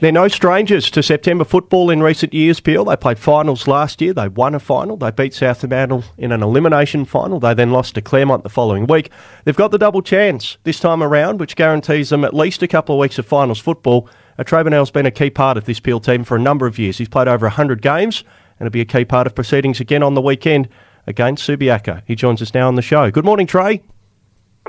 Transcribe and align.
They're 0.00 0.12
no 0.12 0.28
strangers 0.28 0.92
to 0.92 1.02
September 1.02 1.42
football 1.44 1.90
in 1.90 2.04
recent 2.04 2.32
years, 2.32 2.60
Peel. 2.60 2.84
They 2.84 2.96
played 2.96 3.18
finals 3.18 3.66
last 3.66 4.00
year. 4.00 4.12
They 4.12 4.28
won 4.28 4.54
a 4.54 4.60
final. 4.60 4.96
They 4.96 5.10
beat 5.10 5.34
South 5.34 5.58
Fremantle 5.58 6.04
in 6.16 6.30
an 6.30 6.40
elimination 6.40 7.04
final. 7.04 7.40
They 7.40 7.52
then 7.52 7.72
lost 7.72 7.96
to 7.96 8.00
Claremont 8.00 8.44
the 8.44 8.48
following 8.48 8.86
week. 8.86 9.10
They've 9.44 9.56
got 9.56 9.72
the 9.72 9.78
double 9.78 10.00
chance 10.00 10.56
this 10.62 10.78
time 10.78 11.02
around, 11.02 11.40
which 11.40 11.56
guarantees 11.56 12.10
them 12.10 12.24
at 12.24 12.32
least 12.32 12.62
a 12.62 12.68
couple 12.68 12.94
of 12.94 13.00
weeks 13.00 13.18
of 13.18 13.26
finals 13.26 13.58
football. 13.58 14.08
Traye 14.38 14.62
Bennell's 14.62 14.92
been 14.92 15.04
a 15.04 15.10
key 15.10 15.30
part 15.30 15.56
of 15.56 15.64
this 15.64 15.80
Peel 15.80 15.98
team 15.98 16.22
for 16.22 16.36
a 16.36 16.40
number 16.40 16.68
of 16.68 16.78
years. 16.78 16.98
He's 16.98 17.08
played 17.08 17.26
over 17.26 17.46
100 17.46 17.82
games 17.82 18.22
and 18.60 18.66
will 18.66 18.70
be 18.70 18.80
a 18.80 18.84
key 18.84 19.04
part 19.04 19.26
of 19.26 19.34
proceedings 19.34 19.80
again 19.80 20.04
on 20.04 20.14
the 20.14 20.22
weekend 20.22 20.68
against 21.08 21.48
Subiaco. 21.48 22.02
He 22.06 22.14
joins 22.14 22.40
us 22.40 22.54
now 22.54 22.68
on 22.68 22.76
the 22.76 22.82
show. 22.82 23.10
Good 23.10 23.24
morning, 23.24 23.48
Traye. 23.48 23.82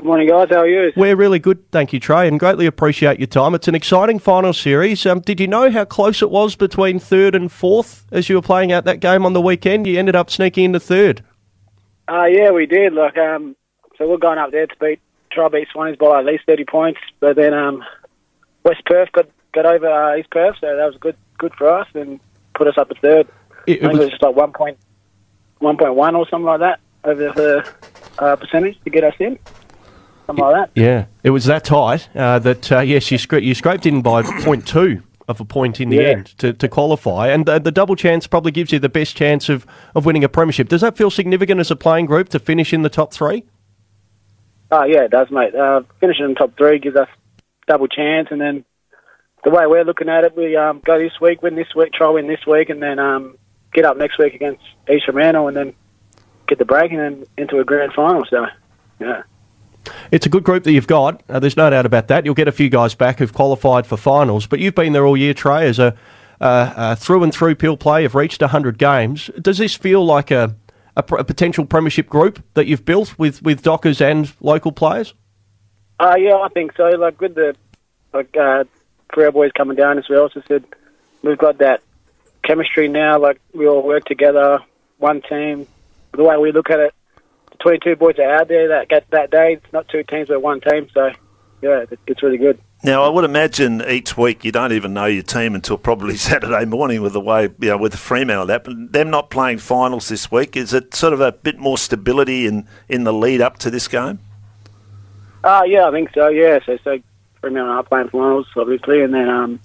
Good 0.00 0.06
morning, 0.06 0.28
guys. 0.28 0.48
How 0.48 0.60
are 0.60 0.66
you? 0.66 0.90
We're 0.96 1.14
really 1.14 1.38
good, 1.38 1.70
thank 1.72 1.92
you, 1.92 2.00
Traye, 2.00 2.26
and 2.26 2.40
greatly 2.40 2.64
appreciate 2.64 3.18
your 3.18 3.26
time. 3.26 3.54
It's 3.54 3.68
an 3.68 3.74
exciting 3.74 4.18
final 4.18 4.54
series. 4.54 5.04
Um, 5.04 5.20
did 5.20 5.38
you 5.38 5.46
know 5.46 5.70
how 5.70 5.84
close 5.84 6.22
it 6.22 6.30
was 6.30 6.56
between 6.56 6.98
third 6.98 7.34
and 7.34 7.52
fourth 7.52 8.06
as 8.10 8.30
you 8.30 8.36
were 8.36 8.40
playing 8.40 8.72
out 8.72 8.86
that 8.86 9.00
game 9.00 9.26
on 9.26 9.34
the 9.34 9.42
weekend? 9.42 9.86
You 9.86 9.98
ended 9.98 10.16
up 10.16 10.30
sneaking 10.30 10.64
into 10.64 10.80
third. 10.80 11.22
Uh, 12.08 12.24
yeah, 12.24 12.50
we 12.50 12.64
did. 12.64 12.94
Like, 12.94 13.18
um, 13.18 13.54
so 13.98 14.08
we're 14.08 14.16
going 14.16 14.38
up 14.38 14.52
there 14.52 14.66
to 14.66 14.74
beat 14.80 15.00
try 15.30 15.44
to 15.44 15.50
beat 15.50 15.68
Swannies 15.68 15.98
by 15.98 16.20
at 16.20 16.24
least 16.24 16.44
thirty 16.46 16.64
points, 16.64 17.00
but 17.20 17.36
then 17.36 17.52
um, 17.52 17.84
West 18.64 18.82
Perth 18.86 19.12
got 19.12 19.28
got 19.52 19.66
over 19.66 19.86
uh, 19.86 20.16
East 20.16 20.30
Perth, 20.30 20.56
so 20.62 20.76
that 20.76 20.86
was 20.86 20.96
good 20.98 21.16
good 21.36 21.52
for 21.58 21.68
us 21.68 21.88
and 21.92 22.18
put 22.54 22.66
us 22.66 22.78
up 22.78 22.90
at 22.90 22.96
third. 23.02 23.28
It, 23.66 23.84
I 23.84 23.88
think 23.88 23.96
it 23.96 23.98
was 23.98 24.08
just 24.08 24.22
like 24.22 24.34
one 24.34 24.54
point 24.54 24.78
one 25.58 25.76
point 25.76 25.94
one 25.94 26.16
or 26.16 26.26
something 26.30 26.46
like 26.46 26.60
that 26.60 26.80
over 27.04 27.32
the 27.32 27.70
uh, 28.18 28.36
percentage 28.36 28.82
to 28.84 28.88
get 28.90 29.04
us 29.04 29.14
in. 29.18 29.38
Something 30.30 30.44
like 30.44 30.74
that. 30.74 30.80
Yeah, 30.80 31.06
it 31.22 31.30
was 31.30 31.44
that 31.46 31.64
tight 31.64 32.08
uh, 32.14 32.38
that 32.40 32.70
uh, 32.72 32.80
yes, 32.80 33.10
you, 33.10 33.18
scra- 33.18 33.42
you 33.42 33.54
scraped 33.54 33.86
in 33.86 34.00
by 34.02 34.22
point 34.44 34.66
two 34.66 35.02
of 35.28 35.40
a 35.40 35.44
point 35.44 35.80
in 35.80 35.90
the 35.90 35.96
Yeah. 35.96 36.02
end 36.02 36.26
to, 36.38 36.52
to 36.52 36.68
qualify, 36.68 37.28
and 37.28 37.46
the, 37.46 37.58
the 37.60 37.70
double 37.70 37.94
chance 37.96 38.26
probably 38.26 38.50
gives 38.52 38.72
you 38.72 38.78
the 38.78 38.88
best 38.88 39.16
chance 39.16 39.48
of, 39.48 39.64
of 39.94 40.04
winning 40.04 40.24
a 40.24 40.28
premiership. 40.28 40.68
Does 40.68 40.80
that 40.80 40.96
feel 40.96 41.10
significant 41.10 41.60
as 41.60 41.70
a 41.70 41.76
playing 41.76 42.06
group 42.06 42.28
to 42.30 42.38
finish 42.38 42.72
in 42.72 42.82
the 42.82 42.88
top 42.88 43.12
three? 43.12 43.44
Oh 44.72 44.84
yeah, 44.84 45.02
it 45.02 45.10
does, 45.10 45.30
mate. 45.30 45.54
Uh, 45.54 45.82
finishing 46.00 46.24
in 46.26 46.34
top 46.34 46.56
three 46.56 46.78
gives 46.78 46.96
us 46.96 47.08
double 47.66 47.86
chance, 47.88 48.28
and 48.30 48.40
then 48.40 48.64
the 49.44 49.50
way 49.50 49.66
we're 49.66 49.84
looking 49.84 50.08
at 50.08 50.24
it, 50.24 50.36
we 50.36 50.56
um, 50.56 50.80
go 50.84 50.98
this 50.98 51.20
week, 51.20 51.42
win 51.42 51.54
this 51.54 51.74
week, 51.74 51.92
try 51.92 52.08
win 52.10 52.26
this 52.28 52.44
week, 52.46 52.68
and 52.68 52.82
then 52.82 52.98
um, 52.98 53.36
get 53.72 53.84
up 53.84 53.96
next 53.96 54.18
week 54.18 54.34
against 54.34 54.62
East 54.92 55.04
Fremantle, 55.06 55.48
and 55.48 55.56
then 55.56 55.72
get 56.46 56.58
the 56.58 56.64
break, 56.64 56.90
and 56.92 57.00
then 57.00 57.24
into 57.38 57.58
a 57.58 57.64
grand 57.64 57.92
final. 57.94 58.24
So, 58.28 58.46
yeah. 59.00 59.22
It's 60.10 60.26
a 60.26 60.28
good 60.28 60.44
group 60.44 60.64
that 60.64 60.72
you've 60.72 60.86
got. 60.86 61.22
Uh, 61.28 61.38
there's 61.38 61.56
no 61.56 61.70
doubt 61.70 61.86
about 61.86 62.08
that. 62.08 62.24
You'll 62.24 62.34
get 62.34 62.48
a 62.48 62.52
few 62.52 62.68
guys 62.68 62.94
back 62.94 63.18
who've 63.18 63.32
qualified 63.32 63.86
for 63.86 63.96
finals, 63.96 64.46
but 64.46 64.60
you've 64.60 64.74
been 64.74 64.92
there 64.92 65.06
all 65.06 65.16
year, 65.16 65.34
Traye, 65.34 65.64
as 65.64 65.78
a 65.78 65.96
uh, 66.40 66.94
through 66.94 67.22
and 67.22 67.32
through 67.32 67.54
Peel 67.54 67.76
play. 67.76 68.02
Have 68.02 68.14
reached 68.14 68.40
100 68.40 68.78
games. 68.78 69.30
Does 69.40 69.58
this 69.58 69.76
feel 69.76 70.04
like 70.04 70.30
a, 70.30 70.56
a, 70.96 71.04
a 71.14 71.24
potential 71.24 71.64
premiership 71.64 72.08
group 72.08 72.42
that 72.54 72.66
you've 72.66 72.84
built 72.84 73.18
with, 73.18 73.42
with 73.42 73.62
Dockers 73.62 74.00
and 74.00 74.32
local 74.40 74.72
players? 74.72 75.14
Uh, 75.98 76.16
yeah, 76.18 76.36
I 76.36 76.48
think 76.48 76.74
so. 76.76 76.84
Like 76.84 77.20
with 77.20 77.34
the 77.34 77.54
like 78.12 78.34
uh, 78.36 78.64
boys 79.30 79.52
coming 79.56 79.76
down 79.76 79.98
as 79.98 80.08
well. 80.08 80.30
So 80.32 80.42
said 80.48 80.64
we've 81.22 81.38
got 81.38 81.58
that 81.58 81.82
chemistry 82.42 82.88
now. 82.88 83.18
Like 83.18 83.40
we 83.52 83.68
all 83.68 83.82
work 83.82 84.04
together, 84.06 84.60
one 84.98 85.22
team. 85.22 85.66
The 86.12 86.24
way 86.24 86.36
we 86.38 86.52
look 86.52 86.70
at 86.70 86.80
it, 86.80 86.94
22 87.60 87.96
boys 87.96 88.18
are 88.18 88.30
out 88.30 88.48
there 88.48 88.68
that 88.68 88.88
get 88.88 89.08
that 89.10 89.30
day. 89.30 89.54
It's 89.54 89.72
not 89.72 89.88
two 89.88 90.02
teams, 90.02 90.28
but 90.28 90.42
one 90.42 90.60
team. 90.60 90.88
So 90.92 91.10
yeah, 91.62 91.84
it's 92.06 92.22
really 92.22 92.38
good. 92.38 92.58
Now, 92.82 93.02
I 93.02 93.08
would 93.10 93.24
imagine 93.24 93.82
each 93.86 94.16
week 94.16 94.42
you 94.42 94.52
don't 94.52 94.72
even 94.72 94.94
know 94.94 95.04
your 95.04 95.22
team 95.22 95.54
until 95.54 95.76
probably 95.76 96.16
Saturday 96.18 96.64
morning 96.64 97.02
with 97.02 97.12
the 97.12 97.20
way, 97.20 97.50
you 97.60 97.68
know, 97.68 97.76
with 97.76 97.92
the 97.92 97.98
Fremantle 97.98 98.46
that. 98.46 98.64
But 98.64 98.92
them 98.92 99.10
not 99.10 99.28
playing 99.28 99.58
finals 99.58 100.08
this 100.08 100.30
week, 100.30 100.56
is 100.56 100.72
it 100.72 100.94
sort 100.94 101.12
of 101.12 101.20
a 101.20 101.32
bit 101.32 101.58
more 101.58 101.76
stability 101.76 102.46
in, 102.46 102.66
in 102.88 103.04
the 103.04 103.12
lead 103.12 103.42
up 103.42 103.58
to 103.58 103.70
this 103.70 103.86
game? 103.86 104.18
Uh, 105.44 105.62
yeah, 105.66 105.86
I 105.86 105.90
think 105.90 106.10
so. 106.14 106.28
Yeah, 106.28 106.60
so 106.64 106.78
so 106.82 106.98
Fremantle 107.40 107.70
are 107.70 107.82
playing 107.82 108.08
finals, 108.08 108.46
obviously, 108.56 109.02
and 109.02 109.12
then 109.12 109.28
um, 109.28 109.60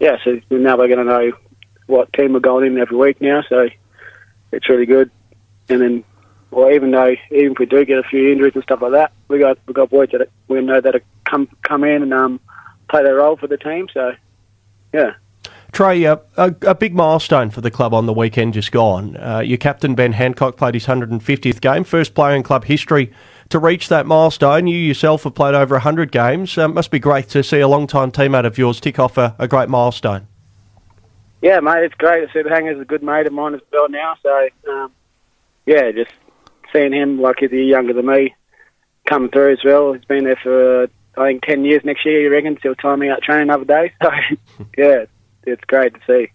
yeah, 0.00 0.16
so 0.24 0.40
now 0.50 0.76
we're 0.76 0.88
going 0.88 0.98
to 0.98 1.04
know 1.04 1.32
what 1.86 2.12
team 2.12 2.32
we're 2.32 2.40
going 2.40 2.66
in 2.66 2.78
every 2.78 2.96
week 2.96 3.20
now. 3.20 3.42
So 3.48 3.68
it's 4.52 4.68
really 4.68 4.86
good. 4.86 5.10
And 5.68 5.80
then, 5.80 6.04
well, 6.56 6.72
even 6.72 6.90
though 6.90 7.14
even 7.30 7.52
if 7.52 7.58
we 7.58 7.66
do 7.66 7.84
get 7.84 7.98
a 7.98 8.02
few 8.02 8.32
injuries 8.32 8.54
and 8.54 8.62
stuff 8.62 8.80
like 8.80 8.92
that, 8.92 9.12
we 9.28 9.38
got 9.38 9.58
we 9.66 9.74
got 9.74 9.90
boys 9.90 10.08
that 10.12 10.30
we 10.48 10.62
know 10.62 10.80
that 10.80 11.02
come 11.26 11.46
come 11.62 11.84
in 11.84 12.02
and 12.02 12.14
um, 12.14 12.40
play 12.88 13.02
their 13.02 13.16
role 13.16 13.36
for 13.36 13.46
the 13.46 13.58
team. 13.58 13.88
So 13.92 14.14
yeah. 14.94 15.12
Traye, 15.72 16.06
uh, 16.06 16.16
a, 16.38 16.70
a 16.70 16.74
big 16.74 16.94
milestone 16.94 17.50
for 17.50 17.60
the 17.60 17.70
club 17.70 17.92
on 17.92 18.06
the 18.06 18.14
weekend 18.14 18.54
just 18.54 18.72
gone. 18.72 19.18
Uh, 19.18 19.40
your 19.40 19.58
captain, 19.58 19.94
Ben 19.94 20.12
Hancock, 20.12 20.56
played 20.56 20.72
his 20.72 20.86
150th 20.86 21.60
game, 21.60 21.84
first 21.84 22.14
player 22.14 22.34
in 22.34 22.42
club 22.42 22.64
history 22.64 23.12
to 23.50 23.58
reach 23.58 23.88
that 23.88 24.06
milestone. 24.06 24.66
You 24.66 24.78
yourself 24.78 25.24
have 25.24 25.34
played 25.34 25.54
over 25.54 25.74
100 25.74 26.10
games. 26.10 26.56
Uh, 26.56 26.68
must 26.68 26.90
be 26.90 26.98
great 26.98 27.28
to 27.30 27.42
see 27.42 27.60
a 27.60 27.68
long-time 27.68 28.10
teammate 28.10 28.46
of 28.46 28.56
yours 28.56 28.80
tick 28.80 28.98
off 28.98 29.18
a, 29.18 29.36
a 29.38 29.46
great 29.46 29.68
milestone. 29.68 30.28
Yeah, 31.42 31.60
mate, 31.60 31.84
it's 31.84 31.94
great. 31.96 32.26
Sid 32.32 32.46
Hanger's 32.46 32.80
a 32.80 32.86
good 32.86 33.02
mate 33.02 33.26
of 33.26 33.34
mine 33.34 33.54
as 33.54 33.60
well 33.70 33.90
now. 33.90 34.16
So, 34.22 34.48
um, 34.70 34.92
yeah, 35.66 35.90
just 35.90 36.12
seeing 36.72 36.92
him 36.92 37.20
like 37.20 37.36
he's 37.40 37.52
a 37.52 37.56
year 37.56 37.64
younger 37.64 37.92
than 37.92 38.06
me 38.06 38.34
coming 39.06 39.30
through 39.30 39.52
as 39.52 39.64
well. 39.64 39.92
He's 39.92 40.04
been 40.04 40.24
there 40.24 40.38
for 40.42 40.84
I 41.16 41.28
think 41.28 41.42
ten 41.42 41.64
years 41.64 41.82
next 41.84 42.04
year. 42.04 42.20
You 42.20 42.30
reckon? 42.30 42.58
He'll 42.62 42.74
time 42.74 43.00
me 43.00 43.08
out 43.08 43.22
training 43.22 43.44
another 43.44 43.64
day. 43.64 43.92
So, 44.02 44.10
yeah, 44.78 45.04
it's 45.44 45.64
great 45.64 45.94
to 45.94 46.00
see. 46.06 46.30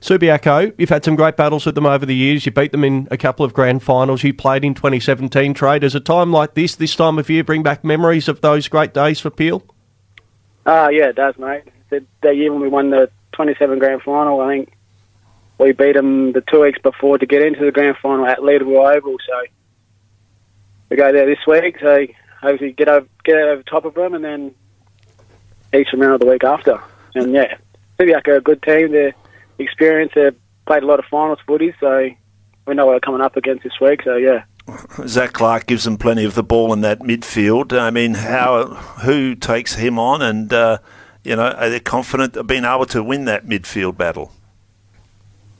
Subiaco, 0.00 0.74
you've 0.78 0.88
had 0.88 1.04
some 1.04 1.16
great 1.16 1.36
battles 1.36 1.66
with 1.66 1.74
them 1.74 1.86
over 1.86 2.06
the 2.06 2.14
years. 2.14 2.46
You 2.46 2.52
beat 2.52 2.72
them 2.72 2.84
in 2.84 3.08
a 3.10 3.16
couple 3.16 3.44
of 3.44 3.52
grand 3.52 3.82
finals. 3.82 4.22
You 4.22 4.32
played 4.32 4.64
in 4.64 4.74
2017 4.74 5.54
Traye. 5.54 5.80
Does 5.80 5.94
a 5.94 6.00
time 6.00 6.32
like 6.32 6.54
this, 6.54 6.74
this 6.76 6.94
time 6.94 7.18
of 7.18 7.28
year, 7.28 7.44
bring 7.44 7.62
back 7.62 7.84
memories 7.84 8.28
of 8.28 8.40
those 8.40 8.68
great 8.68 8.94
days 8.94 9.20
for 9.20 9.30
Peel? 9.30 9.62
Ah, 10.66 10.88
yeah, 10.88 11.08
it 11.08 11.16
does, 11.16 11.36
mate. 11.38 11.64
That 11.90 12.36
year 12.36 12.52
when 12.52 12.62
we 12.62 12.68
won 12.68 12.90
the 12.90 13.10
27 13.32 13.78
grand 13.78 14.02
final, 14.02 14.40
I 14.40 14.54
think 14.54 14.72
we 15.58 15.72
beat 15.72 15.94
them 15.94 16.32
the 16.32 16.40
two 16.40 16.62
weeks 16.62 16.78
before 16.82 17.18
to 17.18 17.26
get 17.26 17.42
into 17.42 17.64
the 17.64 17.72
grand 17.72 17.96
final 18.02 18.26
at 18.26 18.38
Leederville 18.38 18.96
Oval. 18.96 19.16
So 19.26 19.42
we 20.88 20.96
go 20.96 21.12
there 21.12 21.26
this 21.26 21.46
week. 21.46 21.76
So 21.80 22.06
hopefully 22.40 22.72
get 22.72 22.88
over 22.88 23.06
get 23.24 23.36
over 23.36 23.62
top 23.62 23.84
of 23.84 23.94
them, 23.94 24.14
and 24.14 24.24
then 24.24 24.54
each 25.72 25.82
East 25.82 25.90
Fremantle 25.90 26.18
the 26.18 26.26
week 26.26 26.44
after. 26.44 26.80
And 27.14 27.32
yeah, 27.32 27.56
Subiaco 27.98 28.28
are 28.28 28.36
a 28.36 28.40
good 28.40 28.62
team. 28.62 28.92
They're 28.92 29.14
experienced. 29.58 30.14
They've 30.14 30.36
played 30.66 30.82
a 30.82 30.86
lot 30.86 30.98
of 30.98 31.04
finals 31.06 31.38
footy, 31.46 31.74
so 31.80 32.10
we 32.66 32.74
know 32.74 32.86
what 32.86 32.92
they're 32.92 33.00
coming 33.00 33.20
up 33.20 33.36
against 33.36 33.64
this 33.64 33.80
week. 33.80 34.02
So 34.02 34.16
yeah. 34.16 34.44
Zach 35.06 35.34
Clark 35.34 35.66
gives 35.66 35.84
them 35.84 35.98
plenty 35.98 36.24
of 36.24 36.34
the 36.34 36.42
ball 36.42 36.72
in 36.72 36.80
that 36.80 37.00
midfield. 37.00 37.78
I 37.78 37.90
mean, 37.90 38.14
how 38.14 38.64
who 39.04 39.34
takes 39.34 39.74
him 39.74 39.98
on, 39.98 40.22
and 40.22 40.52
uh, 40.52 40.78
you 41.22 41.36
know, 41.36 41.50
are 41.50 41.68
they 41.68 41.80
confident 41.80 42.36
of 42.36 42.46
being 42.46 42.64
able 42.64 42.86
to 42.86 43.02
win 43.02 43.26
that 43.26 43.46
midfield 43.46 43.96
battle? 43.96 44.32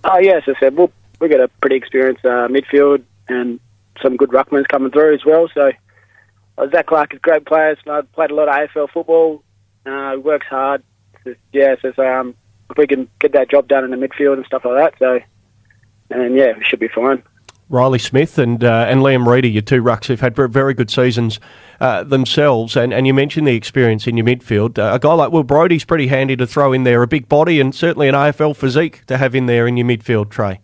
Oh 0.05 0.19
yes, 0.19 0.43
I 0.47 0.53
said 0.61 0.77
we'll, 0.77 0.93
we've 1.21 1.31
got 1.31 1.41
a 1.41 1.49
pretty 1.49 1.77
experienced 1.77 2.25
uh, 2.25 2.49
midfield 2.49 3.03
and 3.29 3.59
some 4.03 4.17
good 4.17 4.31
ruckmans 4.31 4.69
coming 4.69 4.91
through 4.91 5.15
as 5.15 5.25
well. 5.25 5.49
So 5.55 5.73
uh, 6.59 6.69
Zach 6.71 6.87
Clark 6.87 7.15
is 7.15 7.19
a 7.19 7.21
great 7.21 7.47
player. 7.47 7.77
So, 7.85 7.93
I've 7.93 8.13
played 8.13 8.31
a 8.31 8.35
lot 8.35 8.49
of 8.49 8.55
AFL 8.55 8.91
football. 8.91 9.43
Uh, 9.87 10.17
works 10.23 10.47
hard. 10.47 10.83
So, 11.25 11.35
yeah, 11.53 11.75
so, 11.81 11.93
so 11.97 12.07
um, 12.07 12.35
if 12.71 12.79
we 12.79 12.87
can 12.87 13.09
get 13.19 13.33
that 13.33 13.51
job 13.51 13.69
done 13.69 13.85
in 13.85 13.91
the 13.91 13.97
midfield 13.97 14.35
and 14.35 14.47
stuff 14.47 14.65
like 14.65 14.77
that, 14.77 14.99
so 14.99 15.21
and 16.11 16.37
yeah, 16.37 16.53
we 16.57 16.65
should 16.65 16.81
be 16.81 16.89
fine. 16.89 17.23
Riley 17.69 17.99
Smith 17.99 18.39
and 18.39 18.63
uh, 18.63 18.87
and 18.89 19.01
Liam 19.01 19.27
Reidy, 19.27 19.51
your 19.51 19.63
two 19.63 19.83
rucks, 19.83 20.07
who've 20.07 20.21
had 20.21 20.37
very 20.37 20.75
good 20.75 20.91
seasons 20.91 21.41
uh, 21.81 22.05
themselves. 22.05 22.77
And, 22.77 22.93
and 22.93 23.07
you 23.07 23.15
mentioned 23.15 23.47
the 23.47 23.55
experience 23.55 24.07
in 24.07 24.17
your 24.17 24.27
midfield. 24.27 24.79
Uh, 24.79 24.95
a 24.95 24.99
guy 24.99 25.13
like 25.15 25.33
Will 25.33 25.45
Brodie's 25.45 25.85
pretty 25.85 26.09
handy 26.09 26.37
to 26.37 26.47
throw 26.47 26.73
in 26.73 26.85
there, 26.85 27.03
a 27.03 27.07
big 27.07 27.29
body 27.29 27.61
and 27.61 27.75
certainly 27.75 28.09
an 28.09 28.15
AFL 28.15 28.57
physique 28.57 29.05
to 29.07 29.17
have 29.17 29.35
in 29.35 29.47
there 29.47 29.67
in 29.67 29.77
your 29.77 29.87
midfield, 29.87 30.27
Traye. 30.27 30.59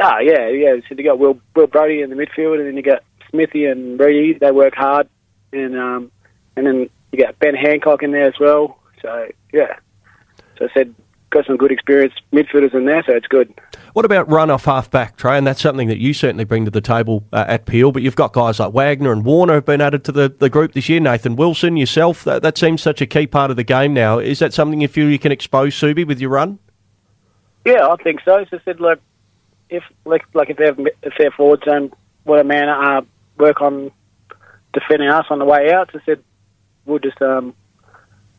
Ah, 0.00 0.18
yeah, 0.18 0.48
yeah. 0.48 0.76
So 0.88 0.94
you 0.96 1.04
got 1.04 1.18
Will 1.18 1.40
Will 1.54 1.66
Brodie 1.66 2.02
in 2.02 2.10
the 2.10 2.16
midfield, 2.16 2.58
and 2.58 2.66
then 2.66 2.76
you 2.76 2.82
got 2.82 3.02
Smithy 3.30 3.66
and 3.66 3.98
Reidy. 3.98 4.38
They 4.38 4.50
work 4.50 4.74
hard, 4.74 5.08
and 5.52 5.78
um, 5.78 6.10
and 6.56 6.66
then 6.66 6.90
you 7.12 7.18
got 7.24 7.38
Ben 7.38 7.54
Hancock 7.54 8.02
in 8.02 8.10
there 8.10 8.26
as 8.26 8.38
well. 8.40 8.78
So 9.00 9.28
yeah, 9.52 9.78
so 10.58 10.66
I 10.66 10.74
said 10.74 10.94
got 11.34 11.46
some 11.46 11.56
good 11.56 11.72
experience 11.72 12.14
midfielders 12.32 12.72
in 12.72 12.86
there, 12.86 13.02
so 13.06 13.12
it's 13.12 13.26
good. 13.26 13.52
What 13.92 14.04
about 14.04 14.30
run 14.30 14.50
off 14.50 14.64
half 14.64 14.90
back, 14.90 15.18
Traye? 15.18 15.36
And 15.36 15.46
that's 15.46 15.60
something 15.60 15.88
that 15.88 15.98
you 15.98 16.14
certainly 16.14 16.44
bring 16.44 16.64
to 16.64 16.70
the 16.70 16.80
table 16.80 17.24
uh, 17.32 17.44
at 17.46 17.66
Peel. 17.66 17.92
But 17.92 18.02
you've 18.02 18.16
got 18.16 18.32
guys 18.32 18.60
like 18.60 18.72
Wagner 18.72 19.12
and 19.12 19.24
Worner 19.24 19.54
have 19.54 19.66
been 19.66 19.80
added 19.80 20.04
to 20.04 20.12
the, 20.12 20.28
the 20.28 20.48
group 20.48 20.72
this 20.72 20.88
year. 20.88 21.00
Nathan 21.00 21.36
Wilson, 21.36 21.76
yourself, 21.76 22.24
that, 22.24 22.42
that 22.42 22.56
seems 22.56 22.80
such 22.80 23.00
a 23.00 23.06
key 23.06 23.26
part 23.26 23.50
of 23.50 23.56
the 23.56 23.64
game 23.64 23.92
now. 23.92 24.18
Is 24.18 24.38
that 24.38 24.54
something 24.54 24.80
you 24.80 24.88
feel 24.88 25.10
you 25.10 25.18
can 25.18 25.32
expose 25.32 25.74
Subi 25.74 26.06
with 26.06 26.20
your 26.20 26.30
run? 26.30 26.58
Yeah, 27.66 27.88
I 27.88 27.96
think 27.96 28.20
so. 28.24 28.44
So 28.50 28.56
I 28.56 28.60
said, 28.64 28.80
look, 28.80 29.00
if 29.68 29.82
like 30.04 30.22
like 30.34 30.50
if 30.50 30.56
they're 30.56 30.76
if 31.02 31.14
they're 31.18 31.30
forwards 31.30 31.62
and 31.66 31.92
what 32.24 32.38
a 32.40 32.44
man 32.44 32.68
uh, 32.68 33.02
work 33.38 33.60
on 33.60 33.90
defending 34.72 35.08
us 35.08 35.26
on 35.30 35.38
the 35.38 35.44
way 35.44 35.72
out, 35.72 35.90
so 35.92 35.98
I 35.98 36.04
said 36.04 36.22
we'll 36.84 36.98
just 36.98 37.20
um, 37.22 37.54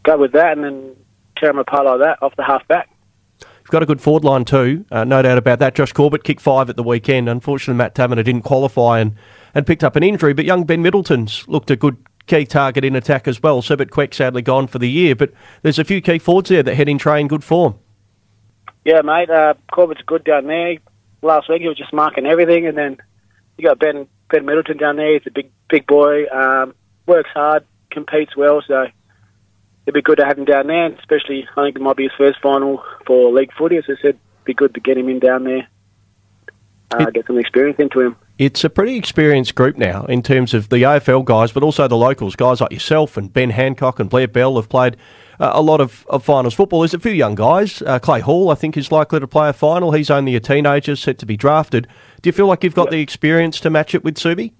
go 0.04 0.18
with 0.18 0.34
that, 0.34 0.58
and 0.58 0.64
then 0.64 0.96
tear 1.38 1.50
them 1.50 1.60
apart 1.60 1.86
like 1.86 2.00
that 2.00 2.22
off 2.22 2.36
the 2.36 2.44
half 2.44 2.68
back. 2.68 2.90
You've 3.42 3.72
got 3.72 3.82
a 3.82 3.88
good 3.88 4.00
forward 4.00 4.24
line 4.24 4.46
too, 4.46 4.86
uh, 4.92 5.04
no 5.04 5.24
doubt 5.24 5.40
about 5.40 5.58
that. 5.60 5.74
Josh 5.74 5.92
Corbett 5.92 6.24
kicked 6.24 6.42
five 6.42 6.70
at 6.70 6.76
the 6.76 6.84
weekend. 6.84 7.28
Unfortunately, 7.28 7.78
Matt 7.78 7.96
Taberner 7.96 8.24
didn't 8.24 8.44
qualify 8.44 9.00
and, 9.00 9.16
and 9.56 9.66
picked 9.66 9.84
up 9.84 9.96
an 9.96 10.04
injury, 10.04 10.34
but 10.34 10.46
young 10.46 10.66
Ben 10.66 10.84
Middleton's 10.84 11.48
looked 11.48 11.72
a 11.72 11.76
good 11.76 11.98
key 12.28 12.46
target 12.46 12.84
in 12.84 12.96
attack 12.96 13.28
as 13.28 13.42
well. 13.42 13.62
Sebert 13.62 13.90
Quek 13.90 14.14
sadly 14.14 14.42
gone 14.42 14.68
for 14.68 14.80
the 14.80 14.90
year, 14.90 15.16
but 15.16 15.32
there's 15.64 15.80
a 15.80 15.84
few 15.84 16.02
key 16.02 16.20
forwards 16.20 16.50
there 16.50 16.64
that 16.64 16.76
head 16.76 16.90
in 16.90 16.98
train 16.98 17.28
good 17.28 17.44
form. 17.44 17.80
Yeah, 18.84 19.02
mate. 19.02 19.30
Uh, 19.30 19.56
Corbett's 19.72 20.02
good 20.06 20.24
down 20.24 20.46
there. 20.46 20.78
Last 21.22 21.50
week 21.50 21.62
he 21.62 21.68
was 21.68 21.78
just 21.78 21.92
marking 21.92 22.28
everything, 22.28 22.68
and 22.68 22.78
then 22.78 22.98
you 23.58 23.66
got 23.66 23.80
Ben 23.80 24.08
Ben 24.30 24.46
Middleton 24.46 24.78
down 24.78 24.98
there. 24.98 25.14
He's 25.14 25.26
a 25.26 25.32
big 25.32 25.52
big 25.70 25.88
boy. 25.88 26.28
Um, 26.28 26.76
works 27.08 27.32
hard, 27.34 27.66
competes 27.90 28.36
well. 28.38 28.62
So 28.68 28.86
it'd 29.86 29.94
be 29.94 30.02
good 30.02 30.18
to 30.18 30.26
have 30.26 30.38
him 30.38 30.46
down 30.46 30.68
there, 30.68 30.88
especially 30.94 31.48
I 31.56 31.64
think 31.66 31.76
it 31.78 31.82
might 31.82 31.98
be 31.98 32.04
his 32.04 32.12
first 32.18 32.40
final 32.42 32.84
for 33.06 33.32
league 33.32 33.52
footy. 33.58 33.78
As 33.78 33.86
I 33.86 33.96
said, 34.02 34.10
it'd 34.10 34.20
be 34.46 34.54
good 34.54 34.74
to 34.74 34.80
get 34.80 34.98
him 34.98 35.10
in 35.10 35.20
down 35.20 35.44
there, 35.44 35.68
uh, 36.94 37.06
It- 37.08 37.14
get 37.14 37.28
some 37.28 37.38
experience 37.38 37.80
into 37.80 38.02
him. 38.02 38.16
It's 38.38 38.66
a 38.66 38.70
pretty 38.70 38.98
experienced 38.98 39.56
group 39.56 39.78
now 39.78 40.04
in 40.10 40.22
terms 40.22 40.54
of 40.54 40.68
the 40.68 40.84
AFL 40.84 41.24
guys, 41.24 41.54
but 41.54 41.64
also 41.64 41.88
the 41.88 41.96
locals. 41.96 42.36
Guys 42.36 42.60
like 42.60 42.74
yourself 42.74 43.16
and 43.16 43.32
Ben 43.32 43.52
Hancock 43.52 43.98
and 43.98 44.10
Blair 44.10 44.28
Bell 44.28 44.58
have 44.58 44.68
played 44.68 44.98
uh, 45.40 45.52
a 45.54 45.62
lot 45.62 45.80
of, 45.80 46.06
of 46.10 46.22
finals 46.24 46.54
football. 46.54 46.82
There's 46.82 46.94
a 46.94 47.00
few 47.00 47.14
young 47.14 47.36
guys. 47.36 47.82
Uh, 47.82 47.98
Clay 47.98 48.20
Hall, 48.20 48.50
I 48.50 48.56
think, 48.56 48.76
is 48.76 48.92
likely 48.92 49.22
to 49.22 49.28
play 49.28 49.48
a 49.48 49.54
final. 49.54 49.94
He's 49.94 50.10
only 50.10 50.36
a 50.36 50.42
teenager, 50.42 50.98
set 50.98 51.18
to 51.20 51.26
be 51.26 51.38
drafted. 51.38 51.88
Do 52.22 52.28
you 52.28 52.34
feel 52.34 52.48
like 52.48 52.64
you've 52.64 52.76
got 52.76 52.90
the 52.90 53.00
experience 53.00 53.62
to 53.62 53.70
match 53.70 53.96
it 53.96 54.04
with 54.04 54.16
Subi? 54.16 54.52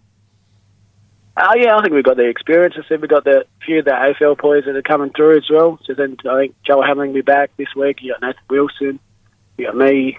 Uh, 1.38 1.52
yeah, 1.58 1.76
I 1.76 1.82
think 1.82 1.94
we've 1.94 2.04
got 2.04 2.16
the 2.16 2.30
experience. 2.30 2.76
I 2.78 2.88
said 2.88 3.02
we've 3.02 3.10
got 3.10 3.26
the 3.26 3.46
few 3.66 3.80
of 3.80 3.86
the 3.86 3.92
AFL 3.92 4.40
players 4.40 4.66
that 4.66 4.76
are 4.76 4.82
coming 4.82 5.12
through 5.12 5.38
as 5.38 5.50
well. 5.50 5.78
So 5.84 5.94
then 5.94 6.16
I 6.30 6.40
think 6.40 6.56
Joel 6.66 6.84
Hamling 6.84 7.08
will 7.08 7.16
be 7.16 7.22
back 7.22 7.52
this 7.58 7.68
week. 7.76 8.02
You 8.02 8.14
got 8.14 8.22
Nathan 8.22 8.44
Wilson, 8.50 9.00
you 9.58 9.66
got 9.66 9.76
me, 9.76 10.18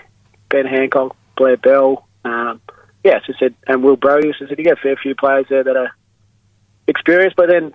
Ben 0.51 0.67
Hancock, 0.67 1.17
Blair 1.37 1.57
Bell. 1.57 2.07
Um, 2.25 2.61
yeah, 3.03 3.21
so 3.27 3.33
said, 3.39 3.55
and 3.67 3.83
Will 3.83 3.97
Brodie. 3.97 4.35
So 4.39 4.47
said 4.47 4.59
you 4.59 4.65
get 4.65 4.79
a 4.79 4.81
fair 4.83 4.97
few 4.97 5.15
players 5.15 5.47
there 5.49 5.65
that 5.65 5.77
are 5.77 5.93
experienced, 6.87 7.37
but 7.37 7.49
then 7.49 7.73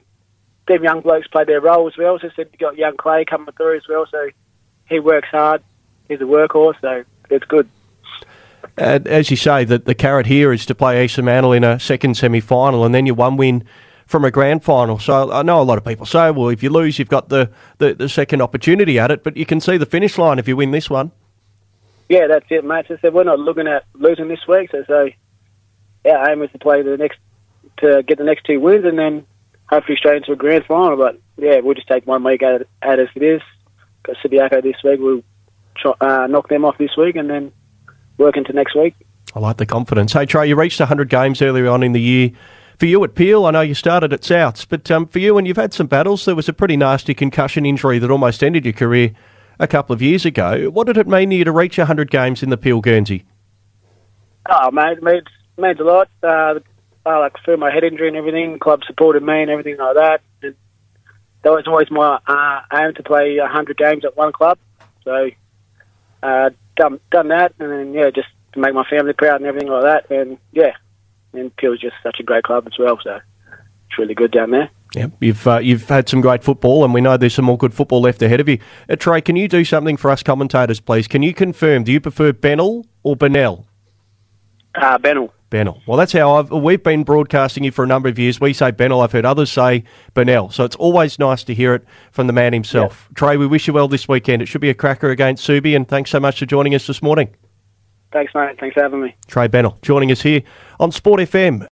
them 0.67 0.83
young 0.83 1.01
blokes 1.01 1.27
play 1.27 1.43
their 1.43 1.61
role 1.61 1.87
as 1.87 1.97
well. 1.97 2.19
So 2.19 2.29
said 2.35 2.49
you 2.51 2.59
got 2.59 2.77
young 2.77 2.97
Clay 2.97 3.25
coming 3.25 3.53
through 3.55 3.77
as 3.77 3.87
well. 3.89 4.05
So 4.11 4.29
he 4.87 4.99
works 4.99 5.29
hard. 5.29 5.63
He's 6.07 6.21
a 6.21 6.25
workhorse, 6.25 6.79
so 6.81 7.03
it's 7.29 7.45
good. 7.45 7.69
Uh, 8.77 8.99
as 9.05 9.29
you 9.29 9.37
say, 9.37 9.63
the, 9.63 9.79
the 9.79 9.95
carrot 9.95 10.25
here 10.25 10.51
is 10.51 10.65
to 10.65 10.75
play 10.75 11.03
East 11.03 11.15
Fremantle 11.15 11.53
in 11.53 11.63
a 11.63 11.79
second 11.79 12.15
semi 12.15 12.39
final 12.39 12.85
and 12.85 12.93
then 12.93 13.05
you 13.05 13.13
one 13.13 13.37
win 13.37 13.63
from 14.05 14.25
a 14.25 14.31
grand 14.31 14.63
final. 14.63 14.99
So 14.99 15.31
I 15.31 15.41
know 15.41 15.61
a 15.61 15.63
lot 15.63 15.77
of 15.77 15.85
people 15.85 16.05
say, 16.05 16.31
well, 16.31 16.49
if 16.49 16.61
you 16.61 16.69
lose, 16.69 16.99
you've 16.99 17.09
got 17.09 17.29
the, 17.29 17.49
the, 17.77 17.93
the 17.93 18.09
second 18.09 18.41
opportunity 18.41 18.99
at 18.99 19.09
it, 19.09 19.23
but 19.23 19.37
you 19.37 19.45
can 19.45 19.61
see 19.61 19.77
the 19.77 19.85
finish 19.85 20.17
line 20.17 20.37
if 20.37 20.47
you 20.47 20.55
win 20.57 20.71
this 20.71 20.89
one. 20.89 21.11
Yeah, 22.09 22.27
that's 22.27 22.45
it, 22.49 22.65
mate. 22.65 22.87
So 22.87 23.09
we're 23.09 23.23
not 23.23 23.39
looking 23.39 23.67
at 23.67 23.85
losing 23.93 24.27
this 24.27 24.45
week. 24.47 24.69
So, 24.71 24.83
so 24.85 25.09
our 26.05 26.29
aim 26.29 26.41
is 26.41 26.51
to 26.51 26.59
play 26.59 26.81
the 26.81 26.97
next 26.97 27.19
to 27.77 28.03
get 28.03 28.17
the 28.17 28.25
next 28.25 28.43
two 28.43 28.59
wins 28.59 28.85
and 28.85 28.99
then 28.99 29.25
hopefully 29.69 29.97
straight 29.97 30.17
into 30.17 30.33
a 30.33 30.35
grand 30.35 30.65
final. 30.65 30.97
But 30.97 31.19
yeah, 31.37 31.61
we'll 31.61 31.75
just 31.75 31.87
take 31.87 32.05
one 32.05 32.23
week 32.23 32.43
at 32.43 32.67
at 32.81 32.99
it 32.99 33.03
as 33.03 33.07
it 33.15 33.23
is. 33.23 33.41
Got 34.03 34.17
Subiaco 34.17 34.61
this 34.61 34.75
week. 34.83 34.99
We'll 34.99 35.23
try, 35.77 35.93
uh, 36.01 36.27
knock 36.27 36.49
them 36.49 36.65
off 36.65 36.77
this 36.77 36.97
week 36.97 37.15
and 37.15 37.29
then 37.29 37.53
work 38.21 38.37
into 38.37 38.53
next 38.53 38.75
week. 38.75 38.95
I 39.35 39.39
like 39.39 39.57
the 39.57 39.65
confidence. 39.65 40.13
Hey, 40.13 40.25
Traye, 40.25 40.47
you 40.47 40.55
reached 40.55 40.79
100 40.79 41.09
games 41.09 41.41
earlier 41.41 41.67
on 41.67 41.83
in 41.83 41.93
the 41.93 42.01
year. 42.01 42.31
For 42.77 42.85
you 42.85 43.03
at 43.03 43.15
Peel, 43.15 43.45
I 43.45 43.51
know 43.51 43.61
you 43.61 43.75
started 43.75 44.11
at 44.11 44.21
Souths, 44.21 44.65
but 44.67 44.89
um, 44.89 45.05
for 45.07 45.19
you, 45.19 45.35
when 45.35 45.45
you've 45.45 45.57
had 45.57 45.73
some 45.73 45.87
battles, 45.87 46.25
there 46.25 46.35
was 46.35 46.49
a 46.49 46.53
pretty 46.53 46.75
nasty 46.75 47.13
concussion 47.13 47.65
injury 47.65 47.99
that 47.99 48.09
almost 48.09 48.43
ended 48.43 48.65
your 48.65 48.73
career 48.73 49.11
a 49.59 49.67
couple 49.67 49.93
of 49.93 50.01
years 50.01 50.25
ago. 50.25 50.69
What 50.69 50.87
did 50.87 50.97
it 50.97 51.07
mean 51.07 51.29
to 51.29 51.35
you 51.35 51.43
to 51.43 51.51
reach 51.51 51.77
100 51.77 52.09
games 52.09 52.41
in 52.41 52.49
the 52.49 52.57
Peel 52.57 52.81
Guernsey? 52.81 53.23
Oh, 54.49 54.71
mate, 54.71 54.97
it 54.97 55.03
means, 55.03 55.27
means 55.57 55.79
a 55.79 55.83
lot. 55.83 56.09
Uh, 56.23 56.59
I 57.05 57.17
like 57.19 57.35
through 57.45 57.57
my 57.57 57.71
head 57.71 57.83
injury 57.83 58.07
and 58.07 58.17
everything, 58.17 58.53
the 58.53 58.59
club 58.59 58.81
supported 58.85 59.23
me 59.23 59.43
and 59.43 59.51
everything 59.51 59.77
like 59.77 59.95
that. 59.95 60.21
And 60.41 60.55
that 61.43 61.51
was 61.51 61.67
always 61.67 61.91
my 61.91 62.19
uh, 62.27 62.61
aim 62.73 62.93
to 62.95 63.03
play 63.03 63.37
100 63.37 63.77
games 63.77 64.05
at 64.05 64.17
one 64.17 64.31
club. 64.31 64.57
So, 65.03 65.29
uh, 66.23 66.49
done, 66.75 66.99
done 67.11 67.29
that, 67.29 67.53
and 67.59 67.71
then, 67.71 67.93
yeah, 67.93 68.09
just 68.09 68.27
to 68.53 68.59
make 68.59 68.73
my 68.73 68.85
family 68.89 69.13
proud 69.13 69.37
and 69.37 69.45
everything 69.45 69.69
like 69.69 69.83
that. 69.83 70.11
And, 70.11 70.37
yeah, 70.51 70.73
and 71.33 71.55
Peel's 71.55 71.79
just 71.79 71.95
such 72.03 72.19
a 72.19 72.23
great 72.23 72.43
club 72.43 72.67
as 72.67 72.77
well, 72.77 72.99
so 73.03 73.19
it's 73.87 73.97
really 73.97 74.13
good 74.13 74.31
down 74.31 74.51
there. 74.51 74.69
Yeah, 74.93 75.07
you've 75.21 75.47
uh, 75.47 75.59
you've 75.59 75.87
had 75.87 76.09
some 76.09 76.19
great 76.19 76.43
football, 76.43 76.83
and 76.83 76.93
we 76.93 76.99
know 76.99 77.15
there's 77.15 77.33
some 77.33 77.45
more 77.45 77.57
good 77.57 77.73
football 77.73 78.01
left 78.01 78.21
ahead 78.21 78.41
of 78.41 78.49
you. 78.49 78.59
Uh, 78.89 78.95
Traye, 78.95 79.23
can 79.23 79.37
you 79.37 79.47
do 79.47 79.63
something 79.63 79.95
for 79.95 80.11
us 80.11 80.21
commentators, 80.21 80.81
please? 80.81 81.07
Can 81.07 81.23
you 81.23 81.33
confirm? 81.33 81.85
Do 81.85 81.93
you 81.93 82.01
prefer 82.01 82.33
Bennell 82.33 82.85
or 83.03 83.15
Bennell? 83.15 83.65
Uh, 84.75 84.97
Bennell. 84.97 85.33
Bennell. 85.51 85.79
Well, 85.85 85.97
that's 85.97 86.13
how 86.13 86.37
I've, 86.37 86.49
we've 86.49 86.81
been 86.81 87.03
broadcasting 87.03 87.63
you 87.63 87.71
for 87.71 87.83
a 87.83 87.87
number 87.87 88.09
of 88.09 88.17
years. 88.17 88.41
We 88.41 88.53
say 88.53 88.71
Bennell. 88.71 89.01
I've 89.01 89.11
heard 89.11 89.25
others 89.25 89.51
say 89.51 89.83
Bennell. 90.15 90.49
So 90.49 90.63
it's 90.63 90.75
always 90.77 91.19
nice 91.19 91.43
to 91.43 91.53
hear 91.53 91.75
it 91.75 91.85
from 92.11 92.25
the 92.25 92.33
man 92.33 92.53
himself. 92.53 93.07
Traye, 93.13 93.37
we 93.37 93.45
wish 93.45 93.67
you 93.67 93.73
well 93.73 93.87
this 93.87 94.07
weekend. 94.07 94.41
It 94.41 94.47
should 94.47 94.61
be 94.61 94.71
a 94.71 94.73
cracker 94.73 95.11
against 95.11 95.47
Subi, 95.47 95.75
and 95.75 95.87
thanks 95.87 96.09
so 96.09 96.19
much 96.19 96.39
for 96.39 96.47
joining 96.47 96.73
us 96.73 96.87
this 96.87 97.03
morning. 97.03 97.35
Thanks, 98.11 98.33
mate. 98.33 98.59
Thanks 98.59 98.73
for 98.73 98.81
having 98.81 99.01
me. 99.01 99.15
Traye 99.27 99.51
Bennell 99.51 99.77
joining 99.81 100.11
us 100.11 100.21
here 100.21 100.41
on 100.79 100.91
Sport 100.91 101.19
FM. 101.19 101.67